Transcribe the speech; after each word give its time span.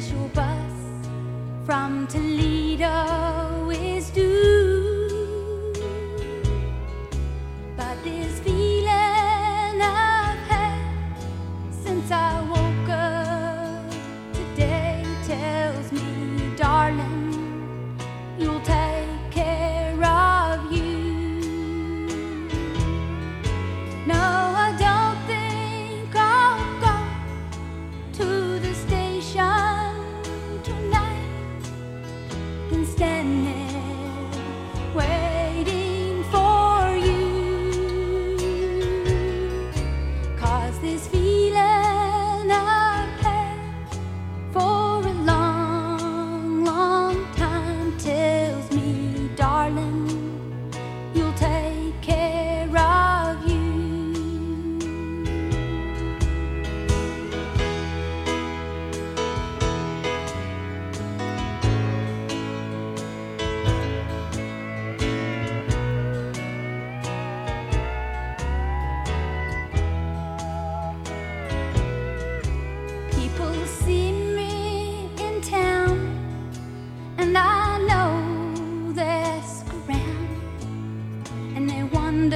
special 0.00 0.28
bus 0.28 0.56
from 1.66 2.06
Toledo. 2.06 3.39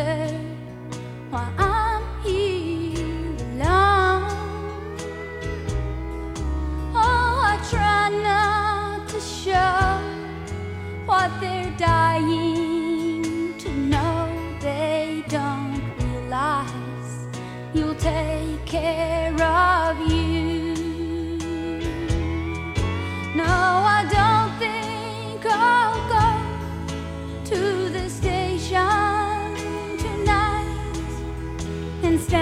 why 0.03 1.49
I'm 1.57 2.03
here 2.25 3.37
alone. 3.53 4.25
Oh, 6.95 7.43
I 7.53 7.59
try 7.71 8.09
not 8.11 9.09
to 9.11 9.21
show 9.21 10.01
what 11.07 11.31
they're 11.41 11.73
dying 11.77 13.55
to 13.59 13.71
know. 13.71 14.29
They 14.61 15.23
don't 15.29 15.81
realize 15.99 17.29
you'll 17.73 17.95
take 17.95 18.65
care. 18.67 19.14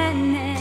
and 0.02 0.51